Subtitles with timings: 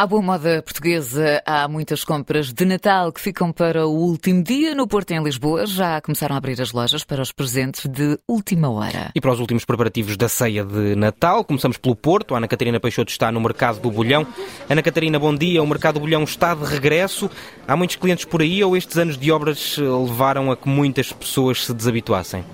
[0.00, 4.72] À boa moda portuguesa, há muitas compras de Natal que ficam para o último dia.
[4.72, 8.70] No Porto, em Lisboa, já começaram a abrir as lojas para os presentes de última
[8.70, 9.10] hora.
[9.12, 12.32] E para os últimos preparativos da ceia de Natal, começamos pelo Porto.
[12.32, 14.24] A Ana Catarina Peixoto está no Mercado do Bolhão.
[14.70, 15.60] Ana Catarina, bom dia.
[15.60, 17.28] O Mercado do Bolhão está de regresso.
[17.66, 21.66] Há muitos clientes por aí ou estes anos de obras levaram a que muitas pessoas
[21.66, 22.44] se desabituassem?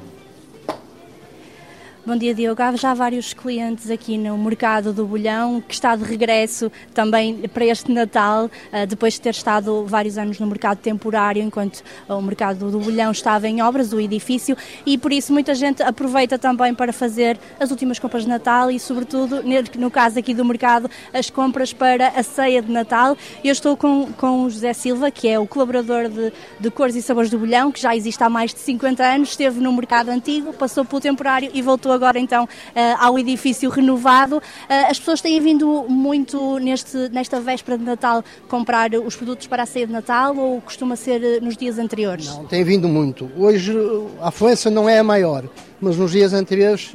[2.07, 2.62] Bom dia, Diogo.
[2.62, 7.64] Há já vários clientes aqui no Mercado do Bolhão que está de regresso também para
[7.64, 12.70] este Natal, eh, depois de ter estado vários anos no mercado temporário, enquanto o Mercado
[12.70, 16.93] do Bolhão estava em obras, o edifício, e por isso muita gente aproveita também para
[16.93, 19.43] fazer as últimas compras de Natal e, sobretudo,
[19.79, 23.16] no caso aqui do mercado, as compras para a ceia de Natal.
[23.43, 27.01] Eu estou com, com o José Silva, que é o colaborador de, de Cores e
[27.01, 30.52] Sabores do Bolhão, que já existe há mais de 50 anos, esteve no mercado antigo,
[30.52, 34.43] passou pelo temporário e voltou agora então eh, ao edifício renovado.
[34.69, 39.62] Eh, as pessoas têm vindo muito neste, nesta véspera de Natal comprar os produtos para
[39.62, 42.27] a ceia de Natal ou costuma ser eh, nos dias anteriores?
[42.27, 43.30] Não, tem vindo muito.
[43.37, 43.73] Hoje
[44.21, 45.45] a afluência não é a maior,
[45.80, 46.93] mas nos dias anteriores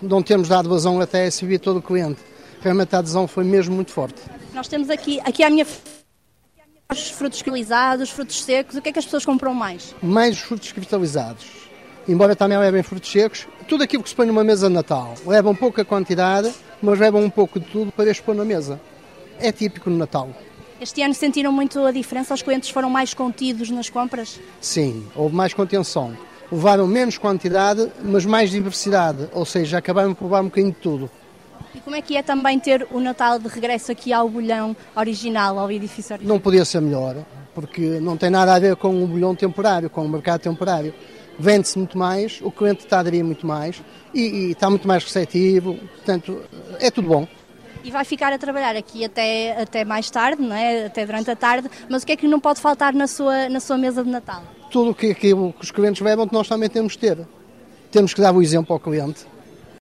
[0.00, 2.20] não temos dado vazão até a todo o cliente.
[2.60, 4.20] Realmente a adesão foi mesmo muito forte.
[4.54, 5.66] Nós temos aqui, aqui à minha
[6.90, 9.94] os frutos cristalizados, frutos secos, o que é que as pessoas compram mais?
[10.02, 11.46] Mais os frutos cristalizados.
[12.06, 15.14] Embora também levem frutos secos, tudo aquilo que se põe numa mesa de Natal.
[15.26, 16.52] Levam pouca quantidade,
[16.82, 18.78] mas levam um pouco de tudo para expor na mesa.
[19.40, 20.28] É típico no Natal.
[20.78, 22.34] Este ano sentiram muito a diferença?
[22.34, 24.38] Os clientes foram mais contidos nas compras?
[24.60, 26.14] Sim, houve mais contenção.
[26.52, 31.10] Levaram menos quantidade, mas mais diversidade, ou seja, acabaram por levar um bocadinho de tudo.
[31.74, 35.58] E como é que é também ter o Natal de regresso aqui ao bolhão original,
[35.58, 36.34] ao edifício original?
[36.34, 37.16] Não podia ser melhor,
[37.54, 40.92] porque não tem nada a ver com o bolhão temporário, com o mercado temporário
[41.38, 43.82] vende-se muito mais, o cliente está a aderir muito mais
[44.12, 46.42] e, e, está muito mais receptivo, portanto,
[46.78, 47.28] é tudo bom.
[47.82, 50.86] E vai ficar a trabalhar aqui até, até mais tarde, não é?
[50.86, 53.60] até durante a tarde, mas o que é que não pode faltar na sua, na
[53.60, 54.42] sua mesa de Natal?
[54.70, 57.18] Tudo o que, que, os clientes levam, que nós também temos que ter.
[57.90, 59.26] Temos que dar o exemplo ao cliente